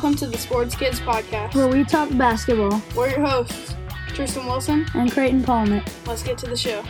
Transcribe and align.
Welcome 0.00 0.16
to 0.20 0.28
the 0.28 0.38
Sports 0.38 0.74
Kids 0.74 0.98
Podcast. 0.98 1.54
where 1.54 1.68
we 1.68 1.84
talk 1.84 2.08
basketball 2.16 2.80
We're 2.96 3.10
your 3.10 3.20
hosts, 3.20 3.76
Tristan 4.08 4.46
Wilson. 4.46 4.86
and 4.94 5.12
Creighton 5.12 5.42
Palmet. 5.42 5.86
Let's 6.06 6.22
get 6.22 6.38
to 6.38 6.46
the 6.46 6.56
show. 6.56 6.82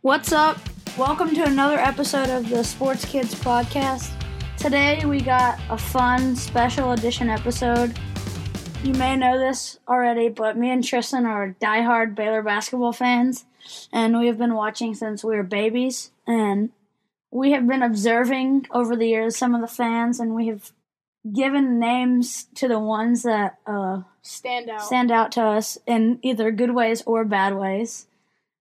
What's 0.00 0.32
up? 0.32 0.58
Welcome 0.98 1.32
to 1.36 1.44
another 1.44 1.78
episode 1.78 2.28
of 2.28 2.48
the 2.48 2.64
Sports 2.64 3.04
Kids 3.04 3.36
Podcast. 3.36 4.10
Today 4.56 5.04
we 5.04 5.20
got 5.20 5.60
a 5.70 5.78
fun 5.78 6.34
special 6.34 6.90
edition 6.90 7.28
episode. 7.28 7.96
You 8.82 8.94
may 8.94 9.14
know 9.14 9.38
this 9.38 9.78
already, 9.86 10.28
but 10.28 10.56
me 10.58 10.70
and 10.70 10.82
Tristan 10.82 11.24
are 11.24 11.54
diehard 11.62 12.16
Baylor 12.16 12.42
basketball 12.42 12.92
fans, 12.92 13.44
and 13.92 14.18
we 14.18 14.26
have 14.26 14.38
been 14.38 14.54
watching 14.54 14.92
since 14.96 15.22
we 15.22 15.36
were 15.36 15.44
babies. 15.44 16.10
And 16.26 16.70
we 17.30 17.52
have 17.52 17.66
been 17.66 17.82
observing 17.82 18.66
over 18.70 18.96
the 18.96 19.08
years 19.08 19.36
some 19.36 19.54
of 19.54 19.60
the 19.60 19.66
fans, 19.66 20.20
and 20.20 20.34
we 20.34 20.48
have 20.48 20.72
given 21.34 21.78
names 21.78 22.44
to 22.54 22.68
the 22.68 22.78
ones 22.78 23.22
that 23.24 23.58
uh, 23.66 24.02
Stand 24.22 24.70
out. 24.70 24.82
stand 24.82 25.10
out 25.10 25.32
to 25.32 25.42
us 25.42 25.76
in 25.86 26.18
either 26.22 26.50
good 26.50 26.74
ways 26.74 27.02
or 27.06 27.24
bad 27.24 27.56
ways. 27.56 28.06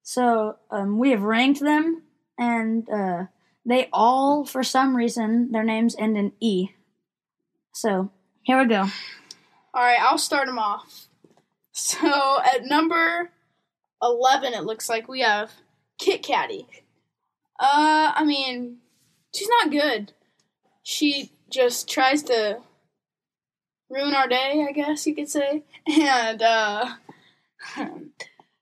So 0.04 0.58
um, 0.72 0.98
we 1.00 1.12
have 1.12 1.24
ranked 1.24 1.60
them, 1.60 2.04
and 2.38 2.88
uh, 2.90 3.26
they 3.66 3.90
all, 3.94 4.46
for 4.46 4.64
some 4.64 4.96
reason, 4.96 5.52
their 5.52 5.64
names 5.64 5.96
end 5.98 6.18
in 6.18 6.34
E. 6.40 6.70
So 7.74 8.12
here 8.44 8.60
we 8.60 8.66
go. 8.68 8.82
All 9.74 9.84
right, 9.84 10.00
I'll 10.00 10.18
start 10.18 10.48
them 10.48 10.60
off. 10.60 11.08
So 11.78 12.40
at 12.42 12.64
number 12.64 13.32
11, 14.02 14.54
it 14.54 14.64
looks 14.64 14.88
like 14.88 15.10
we 15.10 15.20
have 15.22 15.52
Kit 16.00 16.24
Katty. 16.24 16.68
Uh, 17.60 18.05
I 18.16 18.24
mean, 18.24 18.78
she's 19.34 19.50
not 19.50 19.72
good. 19.72 20.14
She 20.84 21.32
just 21.50 21.90
tries 21.90 22.24
to 22.24 22.60
ruin 23.90 24.16
our 24.16 24.28
day, 24.28 24.66
I 24.68 24.72
guess 24.72 25.06
you 25.06 25.16
could 25.16 25.30
say. 25.30 25.64
And, 25.88 26.42
uh, 26.42 26.96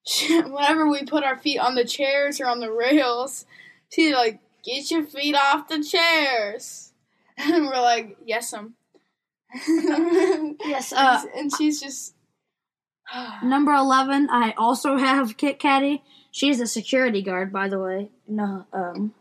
she, 0.06 0.42
whenever 0.42 0.90
we 0.90 1.06
put 1.06 1.24
our 1.24 1.38
feet 1.38 1.60
on 1.60 1.76
the 1.76 1.86
chairs 1.86 2.42
or 2.42 2.48
on 2.48 2.60
the 2.60 2.72
rails, 2.72 3.46
she's 3.90 4.14
like, 4.14 4.40
get 4.64 4.92
your 4.92 5.04
feet 5.04 5.36
off 5.36 5.68
the 5.68 5.84
chairs. 5.84 6.90
And 7.36 7.66
we're 7.66 7.82
like, 7.82 8.18
yes, 8.24 8.54
um. 8.54 8.76
Yes, 10.64 10.94
uh, 10.94 11.24
and 11.36 11.52
she's 11.56 11.82
just. 11.82 12.14
number 13.44 13.74
eleven. 13.74 14.28
I 14.30 14.54
also 14.56 14.98
have 14.98 15.36
Kit 15.36 15.58
Katty. 15.58 16.04
She's 16.30 16.60
a 16.60 16.68
security 16.68 17.24
guard, 17.24 17.52
by 17.52 17.70
the 17.70 17.80
way. 17.80 18.12
No, 18.28 18.68
um, 18.72 19.16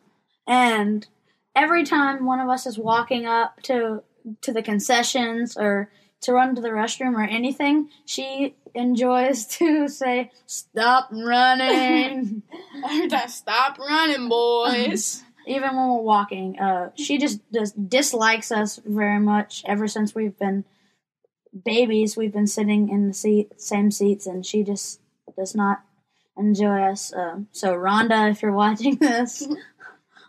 and 0.47 1.07
every 1.55 1.85
time 1.85 2.25
one 2.25 2.41
of 2.41 2.49
us 2.49 2.67
is 2.67 2.79
walking 2.79 3.27
up 3.27 3.61
to 3.63 4.03
to 4.41 4.53
the 4.53 4.63
concessions 4.63 5.57
or 5.57 5.91
to 6.23 6.33
run 6.33 6.55
to 6.55 6.61
the 6.63 6.69
restroom 6.69 7.15
or 7.15 7.23
anything, 7.23 7.89
she 8.05 8.55
enjoys 8.75 9.47
to 9.59 9.89
say, 9.89 10.31
"Stop 10.47 11.09
running." 11.13 12.43
Every 12.85 13.09
time, 13.09 13.29
stop 13.29 13.79
running, 13.79 14.29
boys. 14.29 15.23
Even 15.47 15.75
when 15.77 15.89
we're 15.89 16.03
walking, 16.03 16.57
uh, 16.61 16.91
she 16.95 17.19
just 17.19 17.41
does 17.51 17.73
dislikes 17.73 18.53
us 18.53 18.79
very 18.85 19.19
much. 19.19 19.65
Ever 19.67 19.89
since 19.89 20.15
we've 20.15 20.39
been 20.39 20.65
babies, 21.65 22.17
we've 22.17 22.33
been 22.33 22.47
sitting 22.47 22.89
in 22.89 23.09
the 23.09 23.15
seat, 23.15 23.61
same 23.61 23.91
seats, 23.91 24.27
and 24.27 24.47
she 24.47 24.63
just 24.63 25.01
does 25.37 25.55
not 25.55 25.83
enjoy 26.37 26.83
us. 26.83 27.13
Um, 27.13 27.49
so, 27.53 27.75
Rhonda, 27.75 28.31
if 28.31 28.43
you're 28.43 28.53
watching 28.53 28.97
this, 28.97 29.47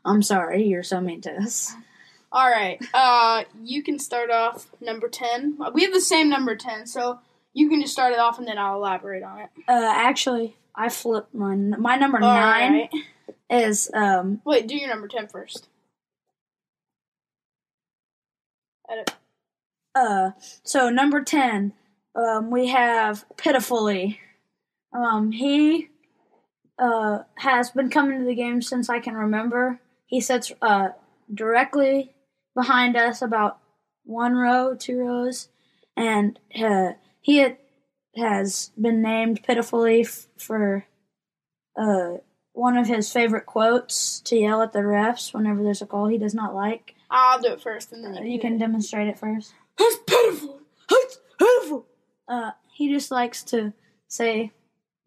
I'm 0.06 0.22
sorry, 0.22 0.64
you're 0.66 0.84
so 0.84 1.00
mean 1.02 1.22
to 1.22 1.32
us. 1.32 1.74
All 2.32 2.50
right, 2.50 2.84
uh, 2.94 3.44
you 3.64 3.84
can 3.84 4.00
start 4.00 4.32
off 4.32 4.68
number 4.82 5.08
ten. 5.08 5.58
We 5.74 5.84
have 5.84 5.94
the 5.94 6.02
same 6.02 6.30
number 6.30 6.56
ten, 6.56 6.88
so 6.88 7.20
you 7.54 7.70
can 7.70 7.80
just 7.80 7.94
start 7.94 8.12
it 8.14 8.20
off, 8.20 8.40
and 8.40 8.48
then 8.48 8.58
I'll 8.58 8.76
elaborate 8.76 9.22
on 9.24 9.40
it. 9.40 9.50
Uh, 9.68 9.92
actually, 9.96 10.56
I 10.76 10.90
flipped 10.90 11.34
my 11.34 11.56
my 11.56 11.96
number 11.96 12.18
All 12.18 12.34
nine 12.34 12.74
right. 12.74 12.90
is 13.50 13.92
um 13.94 14.42
Wait, 14.46 14.68
do 14.68 14.76
your 14.76 14.90
number 14.90 15.08
ten 15.08 15.28
first. 15.28 15.68
Edit. 18.90 19.14
Uh, 19.96 20.32
so 20.64 20.90
number 20.90 21.24
ten, 21.24 21.74
um, 22.16 22.50
we 22.50 22.68
have 22.68 23.26
pitifully. 23.38 24.20
Um, 24.92 25.32
he 25.32 25.90
uh 26.80 27.20
has 27.36 27.70
been 27.70 27.92
coming 27.92 28.20
to 28.20 28.26
the 28.26 28.34
game 28.34 28.62
since 28.64 28.90
I 28.90 29.00
can 29.00 29.14
remember. 29.14 29.80
He 30.14 30.22
sits 30.22 30.52
uh 30.62 30.90
directly 31.34 32.14
behind 32.56 32.96
us, 32.96 33.24
about 33.24 33.58
one 34.04 34.36
row, 34.36 34.76
two 34.76 35.00
rows, 35.00 35.50
and 35.98 36.38
uh, 36.56 36.92
he 37.20 37.38
had, 37.38 37.58
has 38.16 38.70
been 38.80 39.02
named 39.02 39.42
pitifully 39.42 40.02
f- 40.02 40.28
for 40.38 40.86
uh 41.76 42.18
one 42.52 42.78
of 42.78 42.86
his 42.88 43.12
favorite 43.12 43.48
quotes 43.48 44.20
to 44.20 44.36
yell 44.36 44.62
at 44.62 44.72
the 44.74 44.82
refs 44.82 45.34
whenever 45.34 45.64
there's 45.64 45.82
a 45.82 45.88
call 45.88 46.08
he 46.08 46.20
does 46.20 46.36
not 46.36 46.54
like. 46.54 46.94
I'll 47.10 47.42
do 47.42 47.54
it 47.54 47.62
first, 47.62 47.92
and 47.92 48.04
then 48.06 48.16
Uh, 48.18 48.22
you, 48.22 48.34
you 48.34 48.40
can 48.40 48.60
demonstrate 48.60 49.08
it 49.08 49.18
first. 49.18 49.52
That's 49.80 49.96
pitiful. 50.06 50.60
That's 50.90 51.18
pitiful. 51.40 51.88
uh, 52.28 52.52
he 52.72 52.94
just 52.94 53.10
likes 53.10 53.42
to 53.46 53.74
say 54.08 54.52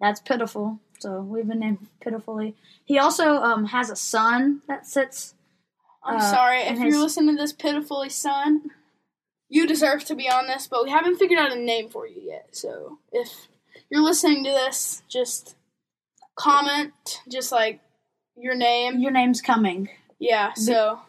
that's 0.00 0.18
pitiful. 0.20 0.80
So 0.98 1.20
we've 1.20 1.46
been 1.46 1.60
named 1.60 1.86
pitifully. 2.00 2.54
He 2.84 2.98
also 2.98 3.36
um, 3.36 3.66
has 3.66 3.90
a 3.90 3.96
son 3.96 4.62
that 4.68 4.86
sits. 4.86 5.34
I'm 6.04 6.16
Uh, 6.18 6.30
sorry 6.30 6.60
if 6.62 6.78
his- 6.78 6.94
you're 6.94 7.02
listening 7.02 7.36
to 7.36 7.42
this 7.42 7.52
pitifully, 7.52 8.08
son. 8.08 8.70
You 9.48 9.66
deserve 9.66 10.04
to 10.06 10.14
be 10.16 10.28
on 10.28 10.46
this, 10.48 10.66
but 10.66 10.82
we 10.82 10.90
haven't 10.90 11.18
figured 11.18 11.38
out 11.38 11.52
a 11.52 11.56
name 11.56 11.88
for 11.88 12.06
you 12.06 12.20
yet. 12.20 12.48
So 12.56 12.98
if 13.12 13.46
you're 13.90 14.02
listening 14.02 14.42
to 14.44 14.50
this, 14.50 15.02
just 15.08 15.54
comment, 16.34 17.20
just 17.30 17.52
like 17.52 17.80
your 18.36 18.54
name. 18.56 18.98
Your 18.98 19.12
name's 19.12 19.40
coming. 19.40 19.88
Yeah. 20.18 20.52
So 20.54 21.00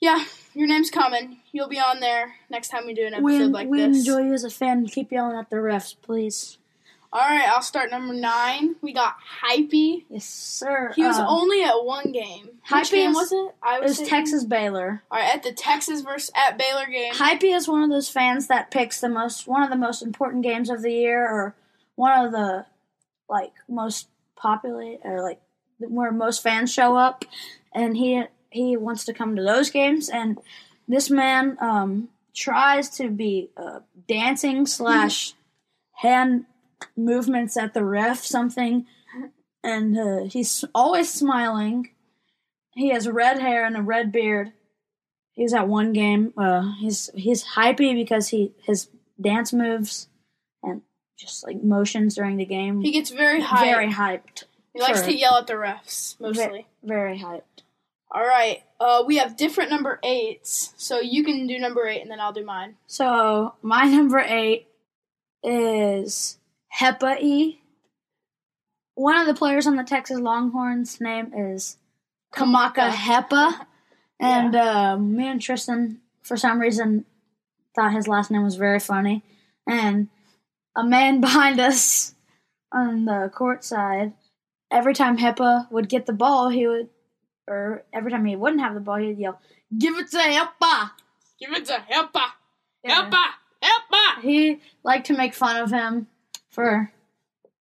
yeah, 0.00 0.24
your 0.54 0.66
name's 0.68 0.90
coming. 0.90 1.38
You'll 1.52 1.68
be 1.68 1.78
on 1.80 2.00
there 2.00 2.34
next 2.50 2.68
time 2.68 2.86
we 2.86 2.94
do 2.94 3.06
an 3.06 3.14
episode 3.14 3.24
We, 3.24 3.44
like 3.46 3.68
we 3.68 3.80
this. 3.80 3.98
enjoy 3.98 4.18
you 4.22 4.32
as 4.32 4.44
a 4.44 4.50
fan. 4.50 4.86
Keep 4.86 5.10
yelling 5.12 5.36
at 5.36 5.50
the 5.50 5.56
refs, 5.56 5.94
please. 6.02 6.58
All 7.14 7.20
right, 7.20 7.46
I'll 7.46 7.60
start 7.60 7.90
number 7.90 8.14
nine. 8.14 8.76
We 8.80 8.94
got 8.94 9.16
Hypey. 9.42 10.04
Yes, 10.08 10.24
sir. 10.24 10.92
He 10.96 11.04
was 11.04 11.18
Um, 11.18 11.26
only 11.28 11.62
at 11.62 11.84
one 11.84 12.10
game. 12.10 12.46
Which 12.46 12.88
Hypey 12.88 12.90
game 12.92 13.12
was 13.12 13.30
it? 13.32 13.54
I 13.62 13.76
it 13.78 13.82
was 13.82 14.00
Texas 14.00 14.44
Baylor. 14.44 15.02
All 15.10 15.18
right, 15.18 15.34
at 15.34 15.42
the 15.42 15.52
Texas 15.52 16.00
versus 16.00 16.30
at 16.34 16.56
Baylor 16.56 16.86
game. 16.86 17.12
Hypey 17.12 17.54
is 17.54 17.68
one 17.68 17.82
of 17.82 17.90
those 17.90 18.08
fans 18.08 18.46
that 18.46 18.70
picks 18.70 19.00
the 19.00 19.10
most 19.10 19.46
one 19.46 19.62
of 19.62 19.68
the 19.68 19.76
most 19.76 20.00
important 20.00 20.42
games 20.42 20.70
of 20.70 20.80
the 20.80 20.92
year, 20.92 21.22
or 21.22 21.54
one 21.96 22.24
of 22.24 22.32
the 22.32 22.64
like 23.28 23.52
most 23.68 24.08
popular 24.34 24.96
or 25.04 25.20
like 25.22 25.40
where 25.80 26.12
most 26.12 26.42
fans 26.42 26.72
show 26.72 26.96
up, 26.96 27.26
and 27.74 27.94
he 27.96 28.22
he 28.48 28.74
wants 28.76 29.04
to 29.04 29.12
come 29.12 29.36
to 29.36 29.42
those 29.42 29.68
games. 29.68 30.08
And 30.08 30.38
this 30.88 31.10
man 31.10 31.58
um, 31.60 32.08
tries 32.34 32.88
to 32.96 33.10
be 33.10 33.50
uh, 33.54 33.80
dancing 34.08 34.64
slash 34.64 35.34
hand 35.96 36.46
movements 36.96 37.56
at 37.56 37.74
the 37.74 37.84
ref 37.84 38.24
something, 38.24 38.86
and 39.62 39.98
uh, 39.98 40.24
he's 40.24 40.64
always 40.74 41.12
smiling. 41.12 41.90
He 42.74 42.88
has 42.90 43.08
red 43.08 43.38
hair 43.38 43.64
and 43.64 43.76
a 43.76 43.82
red 43.82 44.12
beard. 44.12 44.52
He's 45.32 45.54
at 45.54 45.68
one 45.68 45.92
game. 45.92 46.32
Uh, 46.36 46.72
he's 46.80 47.10
he's 47.14 47.44
hypey 47.44 47.94
because 47.94 48.28
he 48.28 48.52
his 48.64 48.88
dance 49.20 49.52
moves 49.52 50.08
and 50.62 50.82
just 51.18 51.46
like 51.46 51.62
motions 51.62 52.14
during 52.14 52.36
the 52.36 52.44
game. 52.44 52.80
He 52.80 52.92
gets 52.92 53.10
very 53.10 53.40
high. 53.40 53.64
very 53.64 53.90
hyped. 53.90 54.44
he 54.74 54.80
likes 54.80 55.02
to 55.02 55.16
yell 55.16 55.36
at 55.36 55.46
the 55.46 55.54
refs 55.54 56.20
mostly. 56.20 56.66
Ve- 56.82 56.88
very 56.88 57.18
hyped. 57.18 57.42
All 58.10 58.26
right. 58.26 58.62
Uh, 58.78 59.04
we 59.06 59.16
have 59.16 59.36
different 59.38 59.70
number 59.70 59.98
eights, 60.02 60.74
so 60.76 61.00
you 61.00 61.24
can 61.24 61.46
do 61.46 61.58
number 61.58 61.86
eight, 61.86 62.02
and 62.02 62.10
then 62.10 62.20
I'll 62.20 62.32
do 62.32 62.44
mine. 62.44 62.76
So 62.86 63.54
my 63.62 63.84
number 63.88 64.18
eight 64.18 64.66
is 65.42 66.38
Hepa 66.78 67.20
E. 67.20 67.60
One 68.94 69.16
of 69.16 69.26
the 69.26 69.34
players 69.34 69.66
on 69.66 69.76
the 69.76 69.84
Texas 69.84 70.18
Longhorns' 70.20 71.00
name 71.00 71.32
is 71.34 71.76
Kamaka 72.34 72.90
Hepa, 72.90 73.66
and 74.20 74.54
uh, 74.54 74.96
me 74.98 75.28
and 75.28 75.40
Tristan, 75.40 76.00
for 76.22 76.36
some 76.36 76.60
reason, 76.60 77.04
thought 77.74 77.92
his 77.92 78.08
last 78.08 78.30
name 78.30 78.42
was 78.44 78.56
very 78.56 78.80
funny. 78.80 79.22
And 79.66 80.08
a 80.76 80.84
man 80.84 81.20
behind 81.20 81.58
us 81.60 82.14
on 82.72 83.04
the 83.04 83.30
court 83.34 83.64
side, 83.64 84.12
every 84.70 84.94
time 84.94 85.18
Hepa 85.18 85.70
would 85.70 85.88
get 85.88 86.06
the 86.06 86.12
ball, 86.12 86.48
he 86.50 86.66
would, 86.66 86.88
or 87.48 87.84
every 87.92 88.10
time 88.10 88.24
he 88.26 88.36
wouldn't 88.36 88.62
have 88.62 88.74
the 88.74 88.80
ball, 88.80 88.96
he'd 88.96 89.18
yell, 89.18 89.40
"Give 89.76 89.96
it 89.98 90.10
to 90.10 90.18
Hepa!" 90.18 90.90
Give 91.40 91.52
it 91.54 91.64
to 91.66 91.72
Helpa, 91.90 92.20
Yeah. 92.84 93.02
Helpa, 93.10 93.24
Helpa. 93.60 94.20
he 94.20 94.60
liked 94.84 95.06
to 95.06 95.16
make 95.16 95.34
fun 95.34 95.56
of 95.56 95.70
him 95.72 96.06
for, 96.52 96.92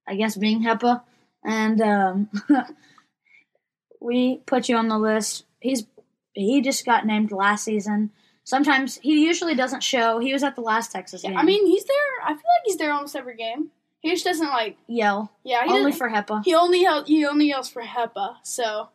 I 0.06 0.17
guess, 0.17 0.37
being 0.37 0.62
Hepa. 0.64 1.02
And 1.44 1.81
um, 1.81 2.29
we 4.00 4.38
put 4.46 4.69
you 4.69 4.76
on 4.76 4.88
the 4.88 4.99
list. 4.99 5.44
He's 5.61 5.87
he 6.32 6.61
just 6.61 6.85
got 6.85 7.06
named 7.06 7.32
last 7.32 7.64
season, 7.64 8.11
Sometimes 8.49 8.96
he 9.02 9.26
usually 9.26 9.55
doesn't 9.55 9.82
show. 9.82 10.20
He 10.20 10.32
was 10.32 10.43
at 10.43 10.55
the 10.55 10.62
last 10.62 10.90
Texas 10.90 11.23
Yeah, 11.23 11.29
game. 11.29 11.38
I 11.38 11.43
mean, 11.43 11.67
he's 11.67 11.85
there. 11.85 12.25
I 12.25 12.29
feel 12.29 12.37
like 12.37 12.64
he's 12.64 12.79
there 12.79 12.94
almost 12.94 13.14
every 13.14 13.37
game. 13.37 13.73
He 14.00 14.08
just 14.11 14.25
doesn't 14.25 14.49
like. 14.49 14.79
yell 14.87 15.31
Yeah, 15.44 15.67
he 15.67 15.73
only 15.75 15.93
for 15.93 16.08
Hepa. 16.08 16.46
He 16.46 16.55
only 16.55 16.81
yell, 16.81 17.05
he 17.05 17.26
only 17.26 17.49
yells 17.49 17.69
for 17.69 17.82
Hepa. 17.82 18.37
So, 18.44 18.88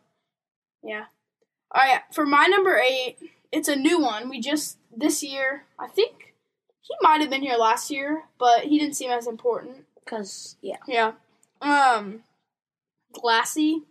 yeah. 0.82 1.04
All 1.70 1.82
right, 1.84 2.00
for 2.12 2.26
my 2.26 2.46
number 2.46 2.76
eight, 2.78 3.18
it's 3.52 3.68
a 3.68 3.76
new 3.76 4.00
one. 4.00 4.28
We 4.28 4.40
just 4.40 4.78
this 4.90 5.22
year. 5.22 5.66
I 5.78 5.86
think 5.86 6.34
he 6.80 6.94
might 7.00 7.20
have 7.20 7.30
been 7.30 7.42
here 7.42 7.56
last 7.56 7.92
year, 7.92 8.24
but 8.40 8.64
he 8.64 8.80
didn't 8.80 8.96
seem 8.96 9.12
as 9.12 9.28
important. 9.28 9.83
Because 10.04 10.56
yeah, 10.60 10.76
Yeah. 10.86 11.12
Um, 11.60 12.22
glassy. 13.12 13.82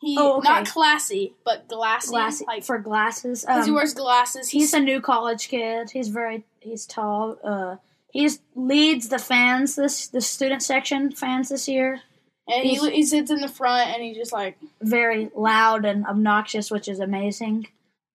He 0.00 0.16
Oh, 0.18 0.38
okay. 0.38 0.48
not 0.48 0.66
classy, 0.66 1.34
but 1.44 1.68
glassy. 1.68 2.08
glass 2.10 2.42
like 2.42 2.64
for 2.64 2.78
glasses. 2.78 3.42
because 3.44 3.66
he 3.66 3.70
Um, 3.70 3.76
wears 3.76 3.94
glasses. 3.94 4.48
he's 4.48 4.74
a 4.74 4.80
new 4.80 5.00
college 5.00 5.48
kid. 5.48 5.90
He's 5.90 6.08
very 6.08 6.44
he's 6.60 6.86
tall. 6.86 7.36
Uh, 7.44 7.76
he 8.12 8.28
leads 8.56 9.08
the 9.10 9.18
fans 9.20 9.76
this 9.76 10.08
the 10.08 10.20
student 10.20 10.62
section 10.62 11.12
fans 11.12 11.48
this 11.50 11.68
year. 11.68 12.00
and 12.48 12.64
he 12.64 12.70
he's- 12.70 12.84
he 12.88 13.02
sits 13.04 13.30
in 13.30 13.40
the 13.40 13.46
front 13.48 13.88
and 13.90 14.02
he's 14.02 14.16
just 14.16 14.32
like 14.32 14.58
Very 14.80 15.30
loud 15.36 15.84
and 15.84 16.04
obnoxious, 16.04 16.72
which 16.72 16.88
is 16.88 16.98
amazing. 16.98 17.68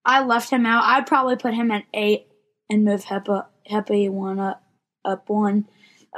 I 0.04 0.22
left 0.22 0.50
him 0.50 0.66
out. 0.66 0.84
I'd 0.84 1.08
probably 1.08 1.38
put 1.38 1.54
him 1.54 1.72
at 1.72 1.86
eight 1.94 2.28
and 2.70 2.84
move 2.84 3.06
Hepa 3.06 3.46
Hepa 3.70 4.10
one 4.10 4.40
up 4.40 4.62
up 5.06 5.30
one. 5.30 5.70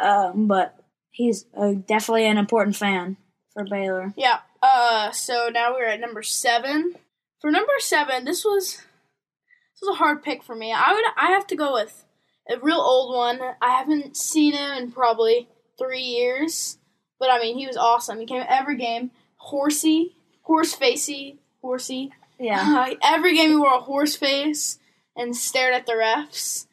Um, 0.02 0.48
but 0.48 0.76
he's 1.12 1.46
uh, 1.58 1.74
definitely 1.74 2.26
an 2.26 2.38
important 2.38 2.76
fan 2.76 3.18
for 3.54 3.66
Baylor. 3.66 4.14
Yeah. 4.18 4.40
Uh. 4.62 5.12
So 5.12 5.50
now 5.52 5.74
we're 5.74 5.88
at 5.88 6.00
number 6.00 6.24
seven. 6.24 6.96
For 7.42 7.52
number 7.52 7.74
seven, 7.80 8.26
this 8.26 8.44
was 8.44 8.76
this 8.78 9.82
was 9.82 9.96
a 9.96 9.98
hard 9.98 10.24
pick 10.24 10.44
for 10.44 10.56
me. 10.56 10.74
I 10.74 10.94
would 10.94 11.06
I 11.18 11.32
have 11.32 11.48
to 11.48 11.56
go 11.56 11.74
with 11.74 12.06
a 12.50 12.60
real 12.60 12.80
old 12.80 13.16
one. 13.16 13.40
I 13.62 13.78
haven't 13.78 14.18
seen 14.18 14.54
him 14.54 14.72
in 14.78 14.92
probably 14.92 15.48
three 15.78 16.02
years, 16.02 16.78
but 17.20 17.30
I 17.32 17.40
mean 17.40 17.58
he 17.58 17.68
was 17.68 17.78
awesome. 17.78 18.20
He 18.20 18.26
came 18.26 18.44
every 18.48 18.78
game. 18.78 19.12
Horsey, 19.38 20.16
horse 20.42 20.74
facey, 20.74 21.40
horsey. 21.62 22.12
Yeah, 22.40 22.86
Uh, 22.92 22.96
every 23.04 23.36
game 23.36 23.52
he 23.52 23.56
wore 23.56 23.76
a 23.76 23.80
horse 23.80 24.16
face 24.16 24.80
and 25.16 25.36
stared 25.36 25.74
at 25.74 25.86
the 25.86 25.94
refs. 25.94 26.66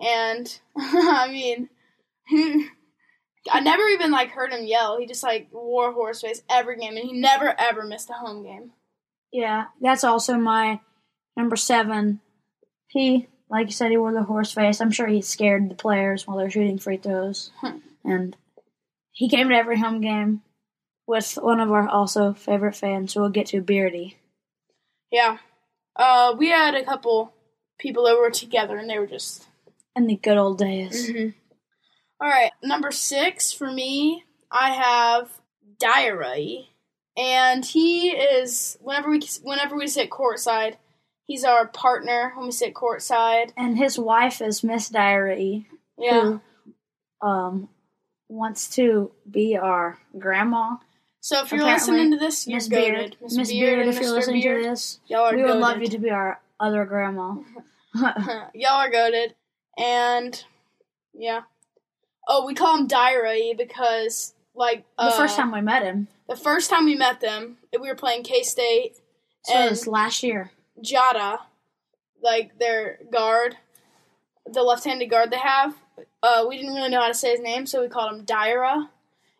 And 0.00 0.58
I 0.76 1.28
mean, 1.30 1.68
I 3.50 3.60
never 3.60 3.82
even 3.88 4.10
like 4.10 4.30
heard 4.30 4.52
him 4.52 4.64
yell. 4.64 4.98
He 4.98 5.06
just 5.06 5.22
like 5.22 5.48
wore 5.52 5.90
a 5.90 5.92
horse 5.92 6.20
face 6.20 6.42
every 6.50 6.76
game, 6.76 6.96
and 6.96 7.04
he 7.06 7.12
never 7.12 7.54
ever 7.58 7.84
missed 7.84 8.10
a 8.10 8.14
home 8.14 8.44
game. 8.44 8.72
yeah. 9.32 9.66
That's 9.80 10.04
also 10.04 10.34
my 10.36 10.80
number 11.36 11.56
seven. 11.56 12.20
He, 12.88 13.28
like 13.50 13.66
you 13.66 13.72
said, 13.72 13.90
he 13.90 13.96
wore 13.96 14.12
the 14.12 14.22
horse 14.22 14.52
face. 14.52 14.80
I'm 14.80 14.90
sure 14.90 15.06
he 15.06 15.22
scared 15.22 15.70
the 15.70 15.74
players 15.74 16.26
while 16.26 16.36
they're 16.36 16.50
shooting 16.50 16.78
free 16.78 16.98
throws. 16.98 17.50
Hmm. 17.60 17.78
and 18.04 18.36
he 19.12 19.28
came 19.28 19.48
to 19.48 19.54
every 19.54 19.78
home 19.78 20.00
game 20.00 20.42
with 21.06 21.34
one 21.40 21.60
of 21.60 21.70
our 21.70 21.88
also 21.88 22.32
favorite 22.32 22.76
fans 22.76 23.12
who 23.14 23.20
we'll 23.20 23.30
get 23.30 23.46
to 23.48 23.60
Beardy. 23.60 24.16
Yeah, 25.10 25.38
uh, 25.96 26.34
we 26.38 26.48
had 26.48 26.74
a 26.74 26.84
couple 26.84 27.34
people 27.78 28.06
over 28.06 28.30
together, 28.30 28.78
and 28.78 28.88
they 28.88 28.98
were 28.98 29.06
just. 29.06 29.46
In 29.94 30.06
the 30.06 30.16
good 30.16 30.38
old 30.38 30.58
days. 30.58 31.10
All 32.22 32.28
right, 32.28 32.52
number 32.62 32.92
six 32.92 33.50
for 33.52 33.68
me, 33.68 34.22
I 34.48 34.70
have 34.70 35.28
Diary, 35.80 36.68
and 37.16 37.64
he 37.64 38.10
is 38.10 38.78
whenever 38.80 39.10
we 39.10 39.20
whenever 39.42 39.74
we 39.76 39.88
sit 39.88 40.08
courtside, 40.08 40.76
he's 41.26 41.42
our 41.42 41.66
partner 41.66 42.32
when 42.36 42.46
we 42.46 42.52
sit 42.52 42.74
courtside. 42.74 43.50
And 43.56 43.76
his 43.76 43.98
wife 43.98 44.40
is 44.40 44.62
Miss 44.62 44.88
Diary, 44.88 45.66
Yeah. 45.98 46.38
who 47.20 47.26
um 47.26 47.68
wants 48.28 48.68
to 48.76 49.10
be 49.28 49.56
our 49.56 49.98
grandma. 50.16 50.76
So 51.20 51.42
if 51.42 51.50
you're 51.50 51.62
Apparently, 51.62 51.92
listening 51.94 52.10
to 52.12 52.18
this, 52.18 52.46
you're 52.46 52.56
Miss. 52.58 52.68
Beard. 52.68 53.16
Miss 53.20 53.50
Beard, 53.50 53.78
and 53.80 53.88
if 53.90 54.00
you're 54.00 54.12
listening 54.12 54.42
Beard, 54.42 54.62
to 54.62 54.70
this, 54.70 55.00
y'all 55.08 55.22
are 55.24 55.34
we 55.36 55.42
would 55.42 55.56
love 55.56 55.80
you 55.82 55.88
to 55.88 55.98
be 55.98 56.10
our 56.10 56.40
other 56.60 56.84
grandma. 56.84 57.34
y'all 58.54 58.76
are 58.76 58.90
goaded. 58.92 59.34
And 59.76 60.40
yeah. 61.14 61.42
Oh, 62.34 62.46
we 62.46 62.54
call 62.54 62.78
him 62.78 62.86
Diary 62.86 63.54
because 63.56 64.32
like 64.54 64.86
the 64.96 65.04
uh, 65.04 65.10
first 65.18 65.36
time 65.36 65.52
we 65.52 65.60
met 65.60 65.82
him, 65.82 66.08
the 66.30 66.36
first 66.36 66.70
time 66.70 66.86
we 66.86 66.94
met 66.94 67.20
them, 67.20 67.58
we 67.78 67.86
were 67.86 67.94
playing 67.94 68.22
K 68.22 68.42
State 68.42 68.96
so 69.44 69.52
it 69.52 69.60
and 69.60 69.70
was 69.70 69.86
last 69.86 70.22
year. 70.22 70.50
Jada, 70.82 71.40
like 72.22 72.58
their 72.58 73.00
guard, 73.12 73.58
the 74.50 74.62
left-handed 74.62 75.10
guard 75.10 75.30
they 75.30 75.36
have. 75.36 75.76
Uh, 76.22 76.46
we 76.48 76.56
didn't 76.56 76.74
really 76.74 76.88
know 76.88 77.02
how 77.02 77.08
to 77.08 77.14
say 77.14 77.32
his 77.32 77.40
name, 77.40 77.66
so 77.66 77.82
we 77.82 77.88
called 77.88 78.14
him 78.14 78.24
Dyra, 78.24 78.88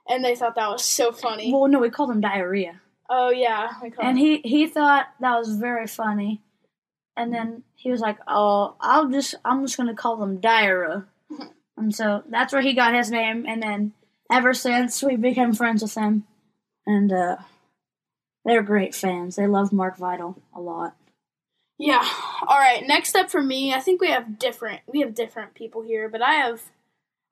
and 0.06 0.22
they 0.22 0.34
thought 0.34 0.54
that 0.56 0.68
was 0.68 0.84
so 0.84 1.12
funny. 1.12 1.50
Well, 1.50 1.68
no, 1.68 1.78
we 1.78 1.88
called 1.88 2.10
him 2.10 2.20
Diarrhea. 2.20 2.82
oh 3.08 3.30
yeah, 3.30 3.72
and 4.00 4.16
him. 4.18 4.24
he 4.24 4.42
he 4.44 4.66
thought 4.66 5.06
that 5.20 5.38
was 5.38 5.56
very 5.56 5.86
funny 5.86 6.42
and 7.16 7.32
then 7.32 7.62
he 7.74 7.90
was 7.90 8.00
like 8.00 8.18
oh 8.26 8.74
i'll 8.80 9.08
just 9.08 9.34
i'm 9.44 9.64
just 9.64 9.76
gonna 9.76 9.94
call 9.94 10.22
him 10.22 10.40
Dyra. 10.40 11.06
and 11.76 11.94
so 11.94 12.22
that's 12.28 12.52
where 12.52 12.62
he 12.62 12.74
got 12.74 12.94
his 12.94 13.10
name 13.10 13.44
and 13.46 13.62
then 13.62 13.92
ever 14.30 14.52
since 14.54 15.02
we 15.02 15.16
became 15.16 15.52
friends 15.52 15.82
with 15.82 15.94
him 15.94 16.24
and 16.86 17.12
uh 17.12 17.36
they're 18.44 18.62
great 18.62 18.94
fans 18.94 19.36
they 19.36 19.46
love 19.46 19.72
mark 19.72 19.96
vital 19.96 20.40
a 20.54 20.60
lot 20.60 20.94
Yeah. 21.78 22.02
All 22.46 22.58
right. 22.58 22.82
Next 22.86 23.16
up 23.16 23.30
for 23.30 23.42
me, 23.42 23.72
I 23.74 23.80
think 23.80 24.00
we 24.00 24.08
have 24.08 24.38
different. 24.38 24.80
We 24.86 25.00
have 25.00 25.14
different 25.14 25.54
people 25.54 25.82
here, 25.82 26.08
but 26.08 26.22
I 26.22 26.34
have, 26.34 26.60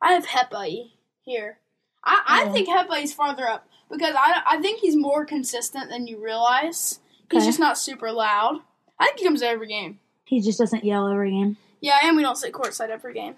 I 0.02 0.12
have 0.14 0.26
Hepai 0.26 0.90
here. 1.22 1.58
I, 2.04 2.22
I 2.26 2.44
Oh. 2.48 2.52
think 2.52 2.68
Hepai 2.68 3.04
is 3.04 3.12
farther 3.14 3.46
up 3.46 3.68
because 3.90 4.14
I, 4.18 4.42
I 4.46 4.60
think 4.60 4.80
he's 4.80 4.96
more 4.96 5.24
consistent 5.24 5.88
than 5.90 6.06
you 6.08 6.22
realize. 6.22 6.98
He's 7.30 7.42
Okay. 7.42 7.46
just 7.46 7.60
not 7.60 7.78
super 7.78 8.10
loud. 8.10 8.60
I 8.98 9.06
think 9.06 9.18
he 9.20 9.24
comes 9.24 9.40
to 9.40 9.46
every 9.48 9.68
game. 9.68 10.00
he 10.24 10.40
just 10.40 10.58
doesn't 10.58 10.84
yell 10.84 11.06
every 11.08 11.30
game 11.30 11.56
Yeah, 11.80 11.98
and 12.02 12.16
we 12.16 12.22
don't 12.22 12.36
sit 12.36 12.52
courtside 12.52 12.90
every 12.90 13.14
game, 13.14 13.36